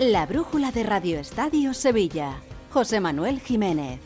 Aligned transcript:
La 0.00 0.26
brújula 0.26 0.72
de 0.72 0.82
Radio 0.82 1.20
Estadio 1.20 1.72
Sevilla. 1.72 2.42
José 2.72 2.98
Manuel 2.98 3.40
Jiménez. 3.40 4.00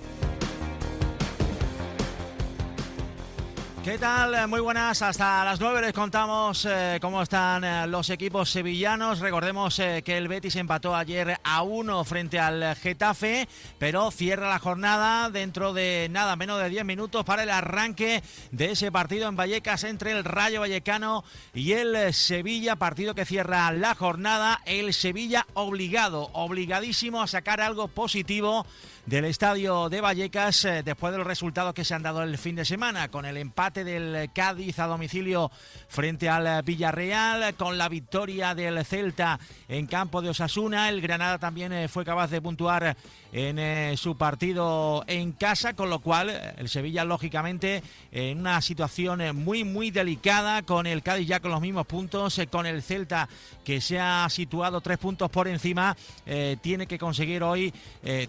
¿Qué 3.88 3.96
tal? 3.96 4.48
Muy 4.48 4.60
buenas. 4.60 5.00
Hasta 5.00 5.42
las 5.46 5.60
9 5.60 5.80
les 5.80 5.94
contamos 5.94 6.66
eh, 6.66 6.98
cómo 7.00 7.22
están 7.22 7.64
eh, 7.64 7.86
los 7.86 8.10
equipos 8.10 8.50
sevillanos. 8.50 9.20
Recordemos 9.20 9.78
eh, 9.78 10.02
que 10.04 10.18
el 10.18 10.28
Betis 10.28 10.56
empató 10.56 10.94
ayer 10.94 11.38
a 11.42 11.62
uno 11.62 12.04
frente 12.04 12.38
al 12.38 12.76
Getafe, 12.76 13.48
pero 13.78 14.10
cierra 14.10 14.50
la 14.50 14.58
jornada 14.58 15.30
dentro 15.30 15.72
de 15.72 16.08
nada 16.10 16.36
menos 16.36 16.60
de 16.60 16.68
10 16.68 16.84
minutos 16.84 17.24
para 17.24 17.44
el 17.44 17.48
arranque 17.50 18.22
de 18.50 18.72
ese 18.72 18.92
partido 18.92 19.26
en 19.26 19.36
Vallecas 19.36 19.84
entre 19.84 20.12
el 20.12 20.22
Rayo 20.22 20.60
Vallecano 20.60 21.24
y 21.54 21.72
el 21.72 22.12
Sevilla, 22.12 22.76
partido 22.76 23.14
que 23.14 23.24
cierra 23.24 23.72
la 23.72 23.94
jornada. 23.94 24.60
El 24.66 24.92
Sevilla 24.92 25.46
obligado, 25.54 26.28
obligadísimo 26.34 27.22
a 27.22 27.26
sacar 27.26 27.62
algo 27.62 27.88
positivo 27.88 28.66
del 29.08 29.24
estadio 29.24 29.88
de 29.88 30.02
Vallecas 30.02 30.66
eh, 30.66 30.82
después 30.84 31.12
de 31.12 31.18
los 31.18 31.26
resultados 31.26 31.72
que 31.72 31.82
se 31.82 31.94
han 31.94 32.02
dado 32.02 32.22
el 32.22 32.36
fin 32.36 32.56
de 32.56 32.66
semana, 32.66 33.08
con 33.08 33.24
el 33.24 33.38
empate 33.38 33.82
del 33.82 34.30
Cádiz 34.34 34.78
a 34.80 34.86
domicilio 34.86 35.50
frente 35.88 36.28
al 36.28 36.62
Villarreal, 36.62 37.54
con 37.54 37.78
la 37.78 37.88
victoria 37.88 38.54
del 38.54 38.84
Celta 38.84 39.40
en 39.66 39.86
campo 39.86 40.20
de 40.20 40.28
Osasuna, 40.28 40.90
el 40.90 41.00
Granada 41.00 41.38
también 41.38 41.72
eh, 41.72 41.88
fue 41.88 42.04
capaz 42.04 42.28
de 42.28 42.42
puntuar 42.42 42.98
en 43.32 43.58
eh, 43.58 43.94
su 43.96 44.16
partido 44.16 45.04
en 45.06 45.32
casa, 45.32 45.74
con 45.74 45.90
lo 45.90 46.00
cual 46.00 46.30
el 46.56 46.68
Sevilla 46.68 47.04
lógicamente 47.04 47.82
en 48.12 48.40
una 48.40 48.60
situación 48.62 49.20
muy 49.36 49.64
muy 49.64 49.90
delicada, 49.90 50.62
con 50.62 50.86
el 50.86 51.02
Cádiz 51.02 51.28
ya 51.28 51.40
con 51.40 51.50
los 51.50 51.60
mismos 51.60 51.86
puntos, 51.86 52.40
con 52.50 52.66
el 52.66 52.82
Celta 52.82 53.28
que 53.64 53.80
se 53.80 53.98
ha 53.98 54.26
situado 54.30 54.80
tres 54.80 54.98
puntos 54.98 55.30
por 55.30 55.46
encima, 55.46 55.96
tiene 56.62 56.86
que 56.86 56.98
conseguir 56.98 57.42
hoy, 57.42 57.72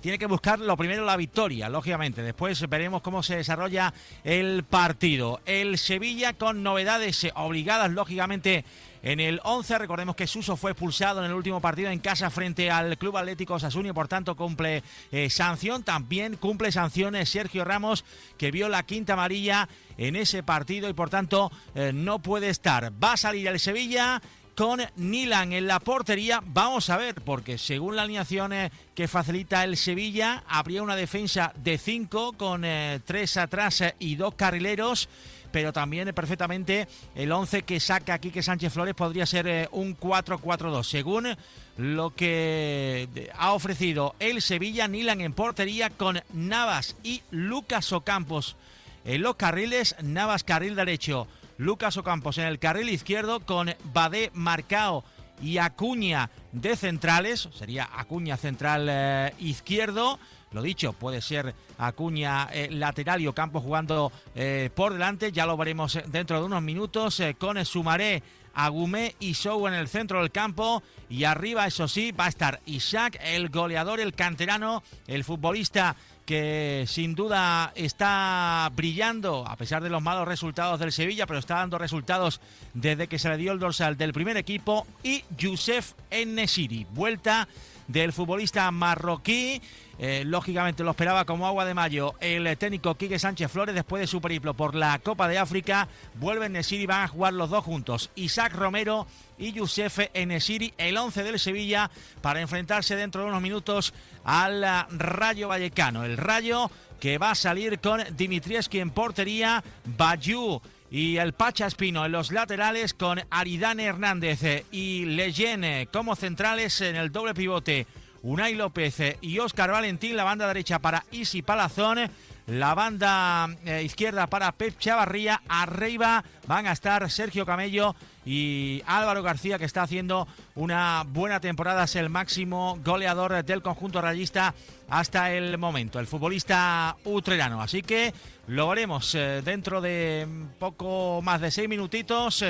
tiene 0.01 0.17
que 0.17 0.25
buscar 0.25 0.59
lo 0.59 0.75
primero 0.75 1.05
la 1.05 1.15
victoria, 1.15 1.69
lógicamente. 1.69 2.21
Después 2.21 2.67
veremos 2.67 3.01
cómo 3.01 3.23
se 3.23 3.37
desarrolla 3.37 3.93
el 4.23 4.63
partido. 4.63 5.39
El 5.45 5.77
Sevilla 5.77 6.33
con 6.33 6.63
novedades 6.63 7.27
obligadas, 7.35 7.91
lógicamente. 7.91 8.65
En 9.01 9.21
el 9.21 9.39
11, 9.43 9.77
recordemos 9.77 10.15
que 10.15 10.27
Suso 10.27 10.57
fue 10.57 10.71
expulsado 10.71 11.23
en 11.23 11.31
el 11.31 11.33
último 11.33 11.61
partido 11.61 11.89
en 11.89 11.99
casa 11.99 12.29
frente 12.29 12.69
al 12.69 12.97
Club 12.97 13.15
Atlético 13.15 13.53
Osasuna 13.53 13.89
y 13.89 13.93
por 13.93 14.09
tanto 14.09 14.35
cumple 14.35 14.83
eh, 15.11 15.29
sanción. 15.29 15.83
También 15.83 16.35
cumple 16.35 16.71
sanciones 16.71 17.29
Sergio 17.29 17.63
Ramos, 17.63 18.03
que 18.37 18.51
vio 18.51 18.67
la 18.67 18.83
quinta 18.83 19.13
amarilla 19.13 19.69
en 19.97 20.17
ese 20.17 20.43
partido 20.43 20.89
y 20.89 20.93
por 20.93 21.09
tanto 21.09 21.49
eh, 21.75 21.91
no 21.93 22.19
puede 22.19 22.49
estar. 22.49 22.91
Va 23.01 23.13
a 23.13 23.17
salir 23.17 23.47
el 23.47 23.59
Sevilla 23.59 24.21
con 24.59 24.81
Nilan 24.97 25.53
en 25.53 25.67
la 25.67 25.79
portería. 25.79 26.43
Vamos 26.45 26.89
a 26.89 26.97
ver, 26.97 27.15
porque 27.15 27.57
según 27.57 27.95
la 27.95 28.01
alineación 28.01 28.51
eh, 28.51 28.69
que 28.93 29.07
facilita 29.07 29.63
el 29.63 29.77
Sevilla, 29.77 30.43
habría 30.49 30.83
una 30.83 30.97
defensa 30.97 31.53
de 31.55 31.77
cinco 31.77 32.33
con 32.33 32.65
eh, 32.65 32.99
tres 33.05 33.37
atrás 33.37 33.79
eh, 33.79 33.95
y 33.99 34.17
dos 34.17 34.35
carrileros. 34.35 35.07
Pero 35.53 35.71
también 35.71 36.13
perfectamente 36.13 36.89
el 37.15 37.31
11 37.31 37.61
que 37.61 37.79
saca 37.79 38.19
Quique 38.19 38.43
Sánchez 38.43 38.73
Flores 38.73 38.95
podría 38.95 39.25
ser 39.25 39.69
un 39.71 39.97
4-4-2. 39.97 40.83
Según 40.83 41.37
lo 41.77 42.13
que 42.13 43.31
ha 43.37 43.53
ofrecido 43.53 44.13
el 44.19 44.41
Sevilla, 44.41 44.89
Nilan 44.89 45.21
en 45.21 45.31
portería 45.31 45.89
con 45.89 46.19
Navas 46.33 46.97
y 47.01 47.21
Lucas 47.31 47.93
Ocampos 47.93 48.57
en 49.05 49.21
los 49.21 49.37
carriles. 49.37 49.95
Navas 50.03 50.43
carril 50.43 50.75
derecho. 50.75 51.27
Lucas 51.59 51.97
Ocampos 51.97 52.37
en 52.37 52.45
el 52.45 52.57
carril 52.57 52.87
izquierdo 52.87 53.41
con 53.41 53.75
Badé 53.91 54.31
Marcao 54.33 55.03
y 55.41 55.57
Acuña 55.57 56.29
de 56.53 56.77
centrales, 56.77 57.49
sería 57.53 57.89
Acuña 57.97 58.37
central 58.37 58.87
eh, 58.89 59.33
izquierdo. 59.39 60.19
Lo 60.53 60.61
dicho, 60.61 60.93
puede 60.93 61.21
ser 61.21 61.53
Acuña 61.77 62.47
eh, 62.53 62.69
lateral 62.71 63.19
y 63.19 63.27
Ocampo 63.27 63.59
jugando 63.59 64.09
eh, 64.35 64.69
por 64.73 64.93
delante. 64.93 65.33
Ya 65.33 65.45
lo 65.45 65.57
veremos 65.57 65.99
dentro 66.07 66.39
de 66.39 66.45
unos 66.45 66.61
minutos 66.61 67.21
con 67.37 67.63
Sumaré, 67.65 68.23
Agumé 68.53 69.15
y 69.19 69.33
Show 69.33 69.67
en 69.67 69.73
el 69.73 69.89
centro 69.89 70.21
del 70.21 70.31
campo. 70.31 70.81
Y 71.09 71.25
arriba, 71.25 71.67
eso 71.67 71.89
sí, 71.89 72.13
va 72.13 72.27
a 72.27 72.29
estar 72.29 72.61
Isaac, 72.67 73.19
el 73.21 73.49
goleador, 73.49 73.99
el 73.99 74.13
canterano, 74.13 74.81
el 75.07 75.25
futbolista 75.25 75.97
que 76.29 76.85
sin 76.85 77.15
duda 77.15 77.73
está 77.73 78.71
brillando 78.75 79.47
a 79.47 79.55
pesar 79.55 79.81
de 79.81 79.89
los 79.89 79.99
malos 79.99 80.27
resultados 80.27 80.79
del 80.79 80.91
Sevilla, 80.91 81.25
pero 81.25 81.39
está 81.39 81.55
dando 81.55 81.79
resultados 81.79 82.39
desde 82.75 83.07
que 83.07 83.17
se 83.17 83.29
le 83.29 83.37
dio 83.37 83.51
el 83.51 83.57
dorsal 83.57 83.97
del 83.97 84.13
primer 84.13 84.37
equipo. 84.37 84.85
Y 85.01 85.23
Youssef 85.35 85.93
Enesiri, 86.11 86.85
vuelta 86.91 87.47
del 87.89 88.13
futbolista 88.13 88.71
marroquí. 88.71 89.61
Eh, 90.01 90.23
lógicamente 90.25 90.81
lo 90.81 90.91
esperaba 90.91 91.25
como 91.25 91.45
agua 91.45 91.65
de 91.65 91.73
mayo 91.73 92.15
el 92.21 92.57
técnico 92.57 92.95
Quique 92.95 93.19
Sánchez 93.19 93.51
Flores 93.51 93.75
después 93.75 93.99
de 93.99 94.07
su 94.07 94.21
periplo 94.21 94.53
por 94.53 94.73
la 94.73 94.97
Copa 94.99 95.27
de 95.27 95.37
África. 95.37 95.89
Vuelven 96.13 96.53
Nesiri 96.53 96.83
y 96.83 96.85
van 96.85 97.03
a 97.03 97.07
jugar 97.09 97.33
los 97.33 97.49
dos 97.49 97.65
juntos. 97.65 98.09
Isaac 98.15 98.53
Romero 98.53 99.07
y 99.37 99.51
Youssef 99.51 99.99
Enesiri, 100.13 100.73
el 100.77 100.95
11 100.95 101.23
del 101.23 101.39
Sevilla, 101.39 101.91
para 102.21 102.39
enfrentarse 102.39 102.95
dentro 102.95 103.23
de 103.23 103.27
unos 103.27 103.41
minutos 103.41 103.93
al 104.23 104.65
Rayo 104.91 105.49
Vallecano. 105.49 106.05
El 106.05 106.15
Rayo 106.15 106.71
que 106.99 107.17
va 107.17 107.31
a 107.31 107.35
salir 107.35 107.79
con 107.79 108.01
Dimitrieski 108.15 108.79
en 108.79 108.91
portería, 108.91 109.63
Bayou 109.85 110.61
y 110.91 111.17
el 111.17 111.33
Pacha 111.33 111.67
Espino 111.67 112.05
en 112.05 112.11
los 112.11 112.31
laterales 112.31 112.93
con 112.93 113.21
Aridane 113.29 113.85
Hernández 113.85 114.65
y 114.71 115.05
Leyene 115.05 115.87
como 115.91 116.15
centrales 116.15 116.81
en 116.81 116.95
el 116.95 117.11
doble 117.11 117.33
pivote. 117.33 117.85
Unai 118.21 118.55
López 118.55 119.17
y 119.21 119.39
Óscar 119.39 119.71
Valentín, 119.71 120.15
la 120.17 120.23
banda 120.23 120.47
derecha 120.47 120.79
para 120.79 121.05
Isi 121.11 121.41
Palazón, 121.41 122.09
la 122.47 122.73
banda 122.73 123.47
eh, 123.65 123.83
izquierda 123.83 124.27
para 124.27 124.51
Pep 124.51 124.77
Chavarría, 124.79 125.41
arriba 125.47 126.23
van 126.47 126.67
a 126.67 126.71
estar 126.71 127.09
Sergio 127.11 127.45
Camello 127.45 127.95
y 128.25 128.81
Álvaro 128.87 129.23
García 129.23 129.59
que 129.59 129.65
está 129.65 129.83
haciendo 129.83 130.27
una 130.55 131.03
buena 131.07 131.39
temporada, 131.39 131.83
es 131.83 131.95
el 131.95 132.09
máximo 132.09 132.79
goleador 132.83 133.43
del 133.43 133.61
conjunto 133.61 134.01
rayista 134.01 134.53
hasta 134.89 135.31
el 135.33 135.57
momento, 135.57 135.99
el 135.99 136.07
futbolista 136.07 136.97
utrerano. 137.05 137.61
Así 137.61 137.83
que 137.83 138.13
lo 138.47 138.67
veremos 138.67 139.13
eh, 139.15 139.41
dentro 139.45 139.79
de 139.79 140.27
poco 140.57 141.21
más 141.21 141.39
de 141.41 141.51
seis 141.51 141.69
minutitos. 141.69 142.43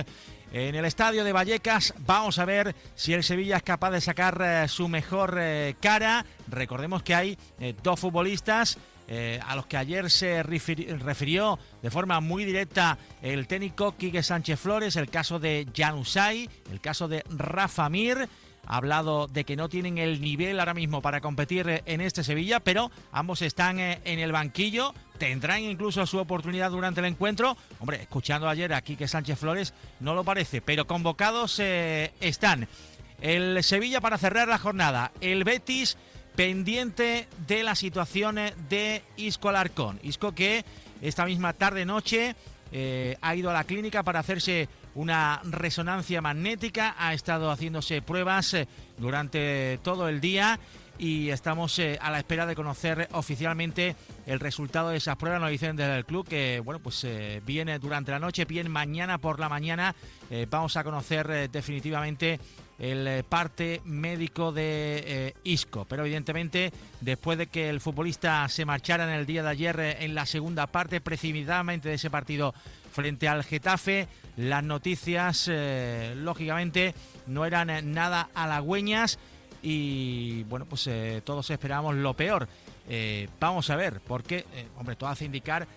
Eh, 0.52 0.70
en 0.70 0.76
el 0.76 0.86
estadio 0.86 1.24
de 1.24 1.34
Vallecas 1.34 1.94
vamos 2.00 2.40
a 2.40 2.46
ver 2.46 2.76
si 2.96 3.14
el 3.14 3.24
Sevilla 3.24 3.58
es 3.58 3.64
capaz 3.64 3.92
de 3.92 4.02
sacar 4.02 4.42
eh, 4.42 4.68
su 4.68 4.88
mejor 4.88 5.40
cara. 5.80 6.26
Recordemos 6.48 7.04
que 7.04 7.16
hay 7.16 7.38
dos 7.84 8.00
futbolistas 8.00 8.78
eh, 9.12 9.40
a 9.44 9.56
los 9.56 9.66
que 9.66 9.76
ayer 9.76 10.12
se 10.12 10.44
refirió 10.44 11.58
de 11.82 11.90
forma 11.90 12.20
muy 12.20 12.46
directa 12.46 13.00
el 13.24 13.48
técnico 13.48 13.98
Quique 13.98 14.22
Sánchez 14.22 14.60
Flores, 14.60 14.96
el 14.98 15.10
caso 15.10 15.40
de 15.40 15.68
Janusay, 15.76 16.48
el 16.72 16.80
caso 16.80 17.08
de 17.08 17.24
Rafa 17.28 17.90
Mir. 17.90 18.30
Ha 18.68 18.78
hablado 18.78 19.26
de 19.26 19.46
que 19.46 19.56
no 19.56 19.68
tienen 19.68 19.98
el 19.98 20.22
nivel 20.22 20.60
ahora 20.60 20.76
mismo 20.76 21.02
para 21.02 21.22
competir 21.22 21.68
eh, 21.68 21.82
en 21.88 22.02
este 22.02 22.24
Sevilla, 22.24 22.60
pero 22.60 22.92
ambos 23.12 23.42
están 23.42 23.80
eh, 23.80 24.00
en 24.06 24.20
el 24.20 24.32
banquillo, 24.32 24.94
tendrán 25.20 25.62
incluso 25.62 26.06
su 26.08 26.18
oportunidad 26.18 26.72
durante 26.72 27.02
el 27.02 27.06
encuentro. 27.06 27.56
Hombre, 27.80 28.02
escuchando 28.02 28.50
ayer 28.50 28.74
a 28.74 28.82
Quique 28.82 29.08
Sánchez 29.08 29.38
Flores, 29.38 29.74
no 30.00 30.16
lo 30.16 30.24
parece, 30.24 30.62
pero 30.62 30.88
convocados 30.88 31.60
están. 31.60 32.68
El 33.22 33.64
Sevilla 33.64 34.02
para 34.02 34.18
cerrar 34.18 34.48
la 34.48 34.58
jornada, 34.58 35.12
el 35.20 35.44
Betis 35.44 35.98
pendiente 36.36 37.28
de 37.48 37.64
las 37.64 37.80
situaciones 37.80 38.54
de 38.70 39.04
Isco 39.18 39.50
Alarcón. 39.50 40.00
Isco 40.04 40.34
que 40.34 40.64
esta 41.02 41.26
misma 41.26 41.52
tarde-noche 41.52 42.34
eh, 42.72 43.18
ha 43.22 43.36
ido 43.36 43.50
a 43.50 43.54
la 43.54 43.66
clínica 43.66 44.04
para 44.04 44.20
hacerse 44.20 44.70
una 44.96 45.42
resonancia 45.44 46.22
magnética, 46.22 46.96
ha 46.98 47.14
estado 47.14 47.52
haciéndose 47.52 48.02
pruebas 48.02 48.54
eh, 48.54 48.68
durante 48.98 49.80
todo 49.84 50.08
el 50.08 50.22
día 50.22 50.60
y 51.00 51.30
estamos 51.30 51.80
eh, 51.80 51.98
a 52.02 52.12
la 52.12 52.20
espera 52.20 52.46
de 52.46 52.56
conocer 52.56 53.08
oficialmente 53.14 53.96
el 54.26 54.40
resultado 54.40 54.90
de 54.90 54.98
esas 54.98 55.16
pruebas. 55.16 55.40
Nos 55.40 55.50
dicen 55.50 55.76
desde 55.76 55.98
el 55.98 56.06
club 56.06 56.28
que 56.28 56.62
bueno 56.64 56.80
pues 56.82 57.04
eh, 57.06 57.42
viene 57.46 57.80
durante 57.80 58.12
la 58.12 58.20
noche, 58.20 58.44
bien 58.46 58.70
mañana 58.70 59.18
por 59.18 59.40
la 59.40 59.48
mañana 59.48 59.96
eh, 60.30 60.46
vamos 60.50 60.76
a 60.76 60.84
conocer 60.84 61.50
definitivamente 61.50 62.40
el 62.78 63.24
parte 63.26 63.82
médico 63.84 64.54
de 64.54 65.34
Isco. 65.44 65.86
Pero 65.90 66.06
evidentemente, 66.06 66.72
después 67.02 67.38
de 67.38 67.48
que 67.48 67.70
el 67.70 67.82
futbolista 67.82 68.48
se 68.48 68.64
marchara 68.64 69.04
en 69.04 69.10
el 69.10 69.26
día 69.26 69.44
de 69.44 69.50
ayer 69.50 69.98
en 70.00 70.16
la 70.16 70.26
segunda 70.26 70.66
parte, 70.68 71.02
precipitadamente 71.02 71.90
de 71.90 71.96
ese 71.96 72.10
partido 72.10 72.54
frente 72.90 73.28
al 73.28 73.44
Getafe, 73.44 74.08
las 74.38 74.64
noticias, 74.64 75.52
lógicamente, 76.16 76.96
no 77.28 77.46
eran 77.46 77.92
nada 77.92 78.30
halagüeñas 78.34 79.20
y 79.62 80.44
bueno, 80.44 80.66
pues 80.66 80.88
eh, 80.88 81.22
todos 81.24 81.50
esperamos 81.50 81.96
lo 81.96 82.14
peor. 82.14 82.48
Eh, 82.88 83.28
vamos 83.40 83.70
a 83.70 83.76
ver, 83.76 84.02
porque, 84.08 84.46
eh, 84.54 84.68
hombre, 84.78 84.96
todo 84.96 85.10
hace 85.10 85.26
indicar 85.26 85.68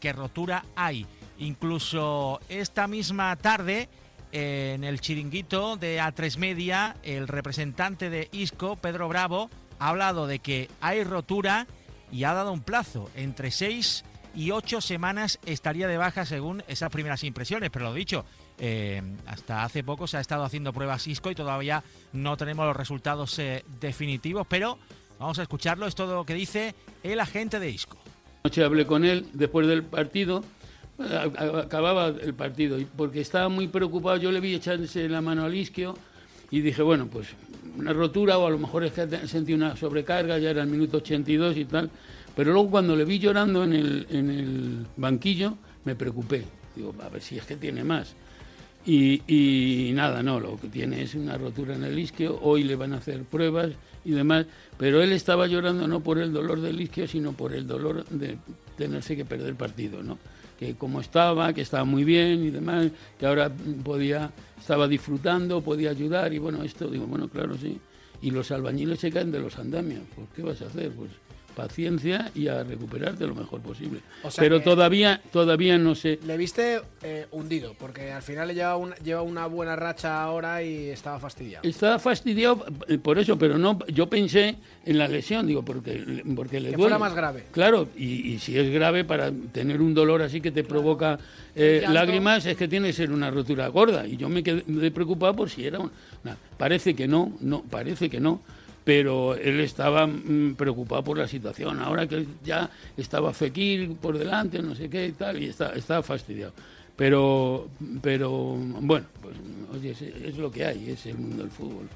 que 0.00 0.12
rotura 0.12 0.64
hay. 0.74 1.06
Incluso 1.38 2.40
esta 2.48 2.88
misma 2.88 3.34
tarde 3.36 3.88
en 4.32 4.82
el 4.82 5.00
chiringuito 5.00 5.76
de 5.76 6.00
A3 6.00 6.38
Media, 6.38 6.96
el 7.04 7.28
representante 7.28 8.10
de 8.10 8.28
Isco, 8.32 8.74
Pedro 8.74 9.08
Bravo, 9.08 9.48
ha 9.78 9.90
hablado 9.90 10.26
de 10.26 10.40
que 10.40 10.68
hay 10.80 11.04
rotura 11.04 11.68
y 12.10 12.24
ha 12.24 12.34
dado 12.34 12.52
un 12.52 12.62
plazo 12.62 13.10
entre 13.14 13.52
seis 13.52 14.04
y 14.34 14.50
ocho 14.50 14.80
semanas 14.80 15.38
estaría 15.44 15.88
de 15.88 15.96
baja 15.96 16.24
según 16.24 16.62
esas 16.68 16.90
primeras 16.90 17.24
impresiones. 17.24 17.70
Pero 17.70 17.86
lo 17.86 17.94
dicho, 17.94 18.24
eh, 18.58 19.02
hasta 19.26 19.64
hace 19.64 19.82
poco 19.82 20.06
se 20.06 20.16
ha 20.16 20.20
estado 20.20 20.44
haciendo 20.44 20.72
pruebas 20.72 21.06
Isco 21.06 21.30
y 21.30 21.34
todavía 21.34 21.82
no 22.12 22.36
tenemos 22.36 22.66
los 22.66 22.76
resultados 22.76 23.38
eh, 23.38 23.64
definitivos, 23.80 24.46
pero 24.48 24.78
vamos 25.18 25.38
a 25.38 25.42
escucharlo. 25.42 25.86
Es 25.86 25.94
todo 25.94 26.14
lo 26.14 26.24
que 26.24 26.34
dice 26.34 26.74
el 27.02 27.20
agente 27.20 27.58
de 27.58 27.70
Isco. 27.70 27.98
Anoche 28.42 28.64
hablé 28.64 28.86
con 28.86 29.04
él 29.04 29.26
después 29.32 29.66
del 29.66 29.82
partido, 29.82 30.42
acababa 31.58 32.08
el 32.08 32.34
partido, 32.34 32.78
porque 32.96 33.20
estaba 33.20 33.48
muy 33.48 33.68
preocupado. 33.68 34.16
Yo 34.16 34.32
le 34.32 34.40
vi 34.40 34.54
echarse 34.54 35.08
la 35.08 35.20
mano 35.20 35.44
al 35.44 35.54
isquio 35.54 35.96
y 36.50 36.60
dije, 36.60 36.82
bueno, 36.82 37.06
pues 37.06 37.28
una 37.76 37.92
rotura 37.92 38.38
o 38.38 38.46
a 38.46 38.50
lo 38.50 38.58
mejor 38.58 38.84
es 38.84 38.92
que 38.92 39.06
sentí 39.28 39.52
una 39.52 39.76
sobrecarga, 39.76 40.38
ya 40.38 40.50
era 40.50 40.62
el 40.62 40.68
minuto 40.68 40.98
82 40.98 41.56
y 41.56 41.64
tal. 41.66 41.90
Pero 42.40 42.54
luego 42.54 42.70
cuando 42.70 42.96
le 42.96 43.04
vi 43.04 43.18
llorando 43.18 43.64
en 43.64 43.74
el, 43.74 44.06
en 44.08 44.30
el 44.30 44.86
banquillo, 44.96 45.58
me 45.84 45.94
preocupé. 45.94 46.42
Digo, 46.74 46.94
a 47.02 47.10
ver 47.10 47.20
si 47.20 47.36
es 47.36 47.44
que 47.44 47.56
tiene 47.56 47.84
más. 47.84 48.14
Y, 48.86 49.20
y, 49.28 49.92
nada, 49.92 50.22
no, 50.22 50.40
lo 50.40 50.58
que 50.58 50.68
tiene 50.68 51.02
es 51.02 51.14
una 51.14 51.36
rotura 51.36 51.74
en 51.74 51.84
el 51.84 51.98
isquio, 51.98 52.40
hoy 52.40 52.62
le 52.62 52.76
van 52.76 52.94
a 52.94 52.96
hacer 52.96 53.24
pruebas 53.24 53.72
y 54.06 54.12
demás, 54.12 54.46
pero 54.78 55.02
él 55.02 55.12
estaba 55.12 55.48
llorando 55.48 55.86
no 55.86 56.00
por 56.00 56.18
el 56.18 56.32
dolor 56.32 56.62
del 56.62 56.80
isquio, 56.80 57.06
sino 57.06 57.34
por 57.34 57.52
el 57.52 57.66
dolor 57.66 58.06
de 58.06 58.38
tenerse 58.78 59.16
que 59.16 59.26
perder 59.26 59.54
partido, 59.54 60.02
¿no? 60.02 60.16
Que 60.58 60.76
como 60.76 61.02
estaba, 61.02 61.52
que 61.52 61.60
estaba 61.60 61.84
muy 61.84 62.04
bien 62.04 62.42
y 62.42 62.48
demás, 62.48 62.90
que 63.18 63.26
ahora 63.26 63.52
podía, 63.84 64.30
estaba 64.58 64.88
disfrutando, 64.88 65.60
podía 65.60 65.90
ayudar 65.90 66.32
y 66.32 66.38
bueno, 66.38 66.62
esto, 66.62 66.88
digo, 66.88 67.06
bueno, 67.06 67.28
claro, 67.28 67.58
sí. 67.58 67.78
Y 68.22 68.30
los 68.30 68.50
albañiles 68.50 68.98
se 68.98 69.12
caen 69.12 69.30
de 69.30 69.40
los 69.40 69.58
andamios, 69.58 70.04
pues 70.14 70.26
¿qué 70.34 70.40
vas 70.40 70.62
a 70.62 70.68
hacer? 70.68 70.90
Pues 70.92 71.10
paciencia 71.50 72.30
y 72.34 72.48
a 72.48 72.62
recuperarte 72.62 73.26
lo 73.26 73.34
mejor 73.34 73.60
posible. 73.60 74.00
Pero 74.36 74.60
todavía, 74.60 75.20
todavía 75.32 75.78
no 75.78 75.94
sé. 75.94 76.18
Le 76.26 76.36
viste 76.36 76.80
eh, 77.02 77.26
hundido, 77.30 77.74
porque 77.78 78.12
al 78.12 78.22
final 78.22 78.48
le 78.48 78.54
lleva, 78.54 78.78
lleva 78.96 79.22
una 79.22 79.46
buena 79.46 79.76
racha 79.76 80.22
ahora 80.22 80.62
y 80.62 80.88
estaba 80.88 81.18
fastidiado. 81.18 81.68
Estaba 81.68 81.98
fastidiado 81.98 82.64
eh, 82.88 82.98
por 82.98 83.18
eso, 83.18 83.38
pero 83.38 83.58
no. 83.58 83.78
Yo 83.88 84.08
pensé 84.08 84.56
en 84.84 84.98
la 84.98 85.08
lesión, 85.08 85.46
digo, 85.46 85.64
porque, 85.64 86.22
porque 86.34 86.60
le 86.60 86.70
que 86.70 86.76
fuera 86.76 86.98
más 86.98 87.14
grave. 87.14 87.44
Claro, 87.52 87.88
y, 87.96 88.38
si 88.38 88.58
es 88.58 88.70
grave 88.70 89.04
para 89.04 89.30
tener 89.52 89.80
un 89.80 89.94
dolor 89.94 90.22
así 90.22 90.40
que 90.40 90.50
te 90.50 90.64
provoca 90.64 91.18
eh, 91.54 91.84
lágrimas, 91.88 92.46
es 92.46 92.56
que 92.56 92.68
tiene 92.68 92.88
que 92.88 92.94
ser 92.94 93.12
una 93.12 93.30
rotura 93.30 93.68
gorda. 93.68 94.06
Y 94.06 94.16
yo 94.16 94.28
me 94.28 94.42
quedé 94.42 94.90
preocupado 94.90 95.34
por 95.34 95.50
si 95.50 95.66
era 95.66 95.78
una. 95.78 96.36
Parece 96.56 96.94
que 96.94 97.08
no, 97.08 97.32
no, 97.40 97.62
parece 97.62 98.08
que 98.08 98.20
no 98.20 98.42
pero 98.84 99.34
él 99.34 99.60
estaba 99.60 100.06
mm, 100.06 100.54
preocupado 100.56 101.04
por 101.04 101.18
la 101.18 101.28
situación. 101.28 101.80
Ahora 101.80 102.06
que 102.06 102.26
ya 102.44 102.70
estaba 102.96 103.32
Fekir 103.32 103.96
por 103.96 104.18
delante, 104.18 104.62
no 104.62 104.74
sé 104.74 104.88
qué 104.88 105.06
y 105.06 105.12
tal, 105.12 105.42
y 105.42 105.46
está, 105.46 105.72
estaba 105.74 106.02
fastidiado. 106.02 106.52
Pero, 106.96 107.68
pero 108.02 108.56
bueno, 108.56 109.06
pues 109.22 109.36
oye, 109.72 109.90
es 109.90 110.36
lo 110.36 110.50
que 110.50 110.66
hay, 110.66 110.90
es 110.90 111.06
el 111.06 111.18
mundo 111.18 111.42
del 111.42 111.50
fútbol. 111.50 111.88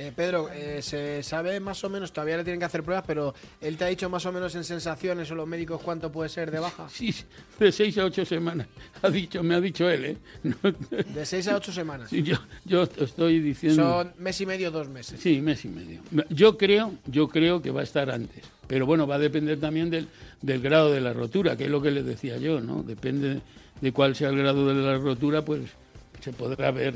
Eh, 0.00 0.12
Pedro, 0.14 0.48
eh, 0.52 0.80
se 0.80 1.24
sabe 1.24 1.58
más 1.58 1.82
o 1.82 1.90
menos, 1.90 2.12
todavía 2.12 2.36
le 2.36 2.44
tienen 2.44 2.60
que 2.60 2.66
hacer 2.66 2.84
pruebas, 2.84 3.02
pero 3.04 3.34
él 3.60 3.76
te 3.76 3.82
ha 3.82 3.88
dicho 3.88 4.08
más 4.08 4.24
o 4.26 4.30
menos 4.30 4.54
en 4.54 4.62
sensaciones 4.62 5.28
o 5.32 5.34
los 5.34 5.48
médicos 5.48 5.82
cuánto 5.82 6.12
puede 6.12 6.28
ser 6.28 6.52
de 6.52 6.60
baja. 6.60 6.88
Sí, 6.88 7.12
de 7.58 7.72
seis 7.72 7.98
a 7.98 8.04
ocho 8.04 8.24
semanas, 8.24 8.68
ha 9.02 9.10
dicho, 9.10 9.42
me 9.42 9.56
ha 9.56 9.60
dicho 9.60 9.90
él, 9.90 10.04
¿eh? 10.04 10.16
De 11.12 11.26
seis 11.26 11.48
a 11.48 11.56
ocho 11.56 11.72
semanas. 11.72 12.10
Sí, 12.10 12.22
yo, 12.22 12.36
yo 12.64 12.84
estoy 12.84 13.40
diciendo. 13.40 13.82
Son 13.82 14.12
mes 14.18 14.40
y 14.40 14.46
medio, 14.46 14.70
dos 14.70 14.88
meses. 14.88 15.18
Sí, 15.18 15.40
mes 15.40 15.64
y 15.64 15.68
medio. 15.68 16.00
Yo 16.30 16.56
creo, 16.56 16.94
yo 17.06 17.26
creo 17.26 17.60
que 17.60 17.72
va 17.72 17.80
a 17.80 17.84
estar 17.84 18.08
antes, 18.08 18.44
pero 18.68 18.86
bueno, 18.86 19.04
va 19.04 19.16
a 19.16 19.18
depender 19.18 19.58
también 19.58 19.90
del, 19.90 20.06
del 20.40 20.60
grado 20.62 20.92
de 20.92 21.00
la 21.00 21.12
rotura, 21.12 21.56
que 21.56 21.64
es 21.64 21.70
lo 21.70 21.82
que 21.82 21.90
le 21.90 22.04
decía 22.04 22.36
yo, 22.36 22.60
¿no? 22.60 22.84
Depende 22.84 23.40
de 23.80 23.92
cuál 23.92 24.14
sea 24.14 24.28
el 24.28 24.38
grado 24.38 24.64
de 24.68 24.74
la 24.74 24.96
rotura, 24.96 25.44
pues 25.44 25.62
se 26.20 26.32
podrá 26.32 26.70
ver. 26.70 26.94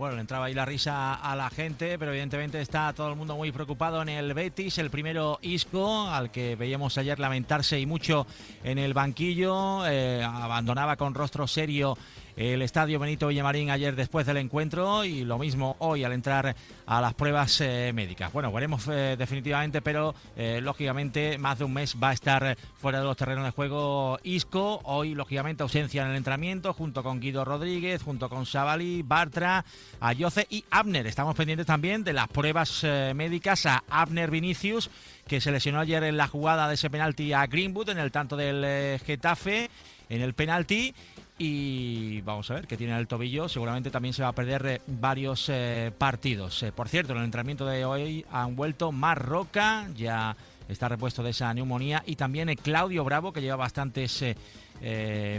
Bueno, 0.00 0.14
le 0.14 0.22
entraba 0.22 0.46
ahí 0.46 0.54
la 0.54 0.64
risa 0.64 1.12
a 1.12 1.36
la 1.36 1.50
gente, 1.50 1.98
pero 1.98 2.12
evidentemente 2.12 2.58
está 2.58 2.90
todo 2.94 3.10
el 3.10 3.16
mundo 3.16 3.36
muy 3.36 3.52
preocupado 3.52 4.00
en 4.00 4.08
el 4.08 4.32
Betis. 4.32 4.78
El 4.78 4.88
primero 4.88 5.38
Isco, 5.42 6.08
al 6.08 6.30
que 6.30 6.56
veíamos 6.56 6.96
ayer 6.96 7.18
lamentarse 7.18 7.78
y 7.78 7.84
mucho 7.84 8.26
en 8.64 8.78
el 8.78 8.94
banquillo, 8.94 9.86
eh, 9.86 10.24
abandonaba 10.24 10.96
con 10.96 11.12
rostro 11.12 11.46
serio 11.46 11.98
el 12.40 12.62
estadio 12.62 12.98
Benito 12.98 13.28
Villamarín 13.28 13.68
ayer 13.68 13.94
después 13.94 14.24
del 14.26 14.38
encuentro 14.38 15.04
y 15.04 15.24
lo 15.24 15.38
mismo 15.38 15.76
hoy 15.78 16.04
al 16.04 16.12
entrar 16.14 16.56
a 16.86 17.00
las 17.02 17.12
pruebas 17.12 17.60
eh, 17.60 17.92
médicas. 17.94 18.32
Bueno, 18.32 18.50
veremos 18.50 18.88
eh, 18.88 19.14
definitivamente, 19.18 19.82
pero 19.82 20.14
eh, 20.38 20.60
lógicamente 20.62 21.36
más 21.36 21.58
de 21.58 21.64
un 21.64 21.74
mes 21.74 21.96
va 22.02 22.08
a 22.08 22.12
estar 22.14 22.56
fuera 22.78 23.00
de 23.00 23.04
los 23.04 23.18
terrenos 23.18 23.44
de 23.44 23.50
juego 23.50 24.18
Isco. 24.22 24.80
Hoy, 24.84 25.14
lógicamente, 25.14 25.62
ausencia 25.62 26.02
en 26.02 26.12
el 26.12 26.16
entrenamiento 26.16 26.72
junto 26.72 27.02
con 27.02 27.20
Guido 27.20 27.44
Rodríguez, 27.44 28.02
junto 28.02 28.30
con 28.30 28.46
Sabali, 28.46 29.02
Bartra, 29.02 29.62
Ayoce 30.00 30.46
y 30.48 30.64
Abner. 30.70 31.06
Estamos 31.06 31.36
pendientes 31.36 31.66
también 31.66 32.04
de 32.04 32.14
las 32.14 32.28
pruebas 32.28 32.84
médicas 33.14 33.66
a 33.66 33.84
Abner 33.90 34.30
Vinicius 34.30 34.90
que 35.28 35.42
se 35.42 35.52
lesionó 35.52 35.80
ayer 35.80 36.02
en 36.04 36.16
la 36.16 36.26
jugada 36.26 36.68
de 36.68 36.74
ese 36.74 36.88
penalti 36.88 37.34
a 37.34 37.46
Greenwood 37.46 37.90
en 37.90 37.98
el 37.98 38.10
tanto 38.10 38.34
del 38.34 38.98
Getafe 39.00 39.68
en 40.08 40.22
el 40.22 40.34
penalti 40.34 40.94
y 41.42 42.20
vamos 42.20 42.50
a 42.50 42.54
ver 42.54 42.66
que 42.66 42.76
tiene 42.76 42.98
el 42.98 43.08
tobillo. 43.08 43.48
Seguramente 43.48 43.90
también 43.90 44.12
se 44.12 44.22
va 44.22 44.28
a 44.28 44.34
perder 44.34 44.66
eh, 44.66 44.80
varios 44.86 45.48
eh, 45.48 45.90
partidos. 45.96 46.62
Eh, 46.62 46.70
por 46.70 46.86
cierto, 46.86 47.12
en 47.12 47.20
el 47.20 47.24
entrenamiento 47.24 47.64
de 47.64 47.86
hoy 47.86 48.26
han 48.30 48.54
vuelto 48.56 48.92
Marroca, 48.92 49.88
ya 49.96 50.36
está 50.68 50.90
repuesto 50.90 51.22
de 51.22 51.30
esa 51.30 51.54
neumonía, 51.54 52.02
y 52.04 52.16
también 52.16 52.54
Claudio 52.56 53.04
Bravo, 53.04 53.32
que 53.32 53.40
lleva 53.40 53.56
bastantes 53.56 54.22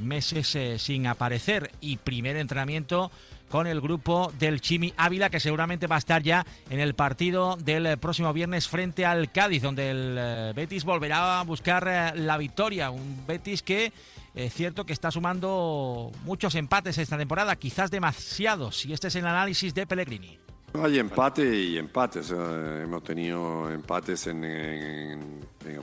meses 0.01 0.81
sin 0.81 1.05
aparecer. 1.05 1.71
Y 1.81 1.97
primer 1.97 2.35
entrenamiento 2.35 3.11
con 3.49 3.67
el 3.67 3.79
grupo 3.79 4.33
del 4.39 4.59
Chimi 4.59 4.93
Ávila, 4.97 5.29
que 5.29 5.39
seguramente 5.39 5.85
va 5.85 5.95
a 5.95 5.99
estar 5.99 6.23
ya 6.23 6.45
en 6.69 6.79
el 6.79 6.95
partido 6.95 7.57
del 7.57 7.97
próximo 7.99 8.33
viernes 8.33 8.67
frente 8.67 9.05
al 9.05 9.31
Cádiz, 9.31 9.61
donde 9.61 9.91
el 9.91 10.53
Betis 10.53 10.83
volverá 10.83 11.39
a 11.39 11.43
buscar 11.43 12.13
la 12.17 12.37
victoria. 12.37 12.89
Un 12.89 13.25
Betis 13.25 13.61
que 13.61 13.93
es 14.33 14.53
cierto 14.53 14.85
que 14.85 14.93
está 14.93 15.11
sumando 15.11 16.11
muchos 16.23 16.55
empates 16.55 16.97
esta 16.97 17.17
temporada, 17.17 17.55
quizás 17.55 17.91
demasiados, 17.91 18.85
y 18.85 18.93
este 18.93 19.09
es 19.09 19.15
el 19.15 19.25
análisis 19.25 19.73
de 19.73 19.85
Pellegrini. 19.85 20.39
Hay 20.73 20.99
empate 20.99 21.53
y 21.53 21.77
empates. 21.77 22.31
hemos 22.31 23.03
tenido 23.03 23.69
empates 23.69 24.29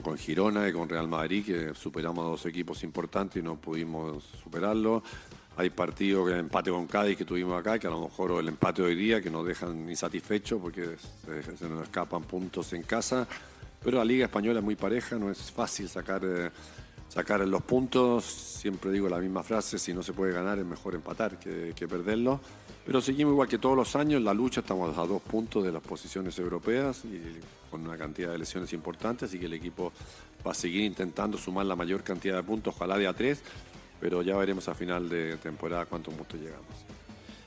con 0.01 0.17
Girona 0.17 0.67
y 0.67 0.73
con 0.73 0.89
Real 0.89 1.07
Madrid, 1.07 1.45
que 1.45 1.73
superamos 1.75 2.25
dos 2.25 2.45
equipos 2.47 2.83
importantes 2.83 3.39
y 3.39 3.45
no 3.45 3.55
pudimos 3.55 4.23
superarlo. 4.43 5.03
Hay 5.57 5.69
partidos 5.69 6.31
empate 6.31 6.71
con 6.71 6.87
Cádiz 6.87 7.17
que 7.17 7.25
tuvimos 7.25 7.59
acá, 7.59 7.77
que 7.77 7.85
a 7.85 7.91
lo 7.91 8.01
mejor 8.01 8.39
el 8.39 8.47
empate 8.47 8.81
hoy 8.81 8.95
día, 8.95 9.21
que 9.21 9.29
nos 9.29 9.45
dejan 9.45 9.87
insatisfechos 9.89 10.59
porque 10.59 10.95
se, 11.57 11.69
nos 11.69 11.83
escapan 11.83 12.23
puntos 12.23 12.73
en 12.73 12.81
casa. 12.81 13.27
Pero 13.83 13.97
la 13.97 14.05
Liga 14.05 14.25
Española 14.25 14.59
es 14.59 14.65
muy 14.65 14.75
pareja, 14.75 15.17
no 15.17 15.29
es 15.29 15.51
fácil 15.51 15.87
sacar 15.87 16.21
eh, 16.25 16.49
sacar 17.09 17.41
los 17.41 17.63
puntos. 17.63 18.23
Siempre 18.23 18.91
digo 18.91 19.09
la 19.09 19.17
misma 19.17 19.43
frase, 19.43 19.77
si 19.77 19.93
no 19.93 20.03
se 20.03 20.13
puede 20.13 20.31
ganar 20.31 20.59
es 20.59 20.65
mejor 20.65 20.95
empatar 20.95 21.37
que, 21.37 21.87
perderlo. 21.87 22.39
Pero 22.85 23.01
seguimos 23.01 23.33
igual 23.33 23.47
que 23.47 23.57
todos 23.57 23.75
los 23.75 23.95
años, 23.95 24.21
la 24.21 24.33
lucha 24.33 24.61
estamos 24.61 24.97
a 24.97 25.05
dos 25.05 25.21
puntos 25.21 25.63
de 25.63 25.71
las 25.71 25.81
posiciones 25.81 26.37
europeas 26.39 27.03
y 27.03 27.19
con 27.69 27.85
una 27.85 27.97
cantidad 27.97 28.31
de 28.31 28.37
lesiones 28.39 28.73
importantes, 28.73 29.29
así 29.29 29.37
que 29.37 29.45
el 29.45 29.53
equipo 29.53 29.91
va 30.45 30.51
a 30.51 30.55
seguir 30.55 30.83
intentando 30.83 31.37
sumar 31.37 31.65
la 31.65 31.75
mayor 31.75 32.03
cantidad 32.03 32.37
de 32.37 32.43
puntos, 32.43 32.73
ojalá 32.75 32.97
de 32.97 33.07
a 33.07 33.13
tres, 33.13 33.43
pero 33.99 34.23
ya 34.23 34.35
veremos 34.37 34.67
a 34.69 34.73
final 34.73 35.07
de 35.07 35.37
temporada 35.37 35.85
cuántos 35.85 36.13
puntos 36.13 36.39
llegamos. 36.39 36.65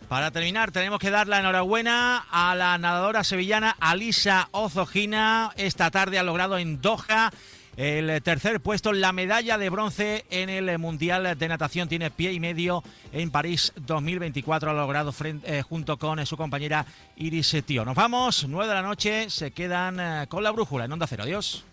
Para 0.09 0.31
terminar, 0.31 0.71
tenemos 0.71 1.01
que 1.01 1.11
dar 1.11 1.27
la 1.27 1.41
enhorabuena 1.41 2.27
a 2.31 2.55
la 2.55 2.77
nadadora 2.77 3.25
sevillana 3.25 3.77
Alisa 3.81 4.49
Ozogina. 4.53 5.53
Esta 5.57 5.91
tarde 5.91 6.19
ha 6.19 6.23
logrado 6.23 6.59
en 6.59 6.83
Doha 6.83 7.33
el 7.77 8.23
tercer 8.23 8.61
puesto, 8.61 8.93
la 8.93 9.13
medalla 9.13 9.57
de 9.59 9.71
bronce 9.71 10.25
en 10.31 10.51
el 10.51 10.79
Mundial 10.79 11.39
de 11.39 11.49
Natación. 11.49 11.89
Tiene 11.89 12.11
pie 12.11 12.33
y 12.33 12.41
medio 12.41 12.83
en 13.13 13.31
París 13.31 13.73
2024. 13.77 14.71
Ha 14.71 14.75
logrado 14.75 15.15
eh, 15.23 15.63
junto 15.63 15.97
con 15.97 16.25
su 16.27 16.37
compañera 16.37 16.85
Iris 17.17 17.57
Tío. 17.65 17.85
Nos 17.85 17.95
vamos, 17.95 18.47
nueve 18.49 18.69
de 18.69 18.75
la 18.75 18.83
noche. 18.83 19.31
Se 19.31 19.53
quedan 19.53 19.99
eh, 20.01 20.27
con 20.29 20.43
la 20.43 20.51
brújula 20.51 20.85
en 20.85 20.93
Onda 20.93 21.07
Cero. 21.07 21.23
Adiós. 21.23 21.65